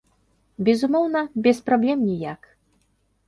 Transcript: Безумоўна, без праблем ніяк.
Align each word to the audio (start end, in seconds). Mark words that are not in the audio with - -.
Безумоўна, 0.69 1.21
без 1.47 1.61
праблем 1.67 1.99
ніяк. 2.09 2.49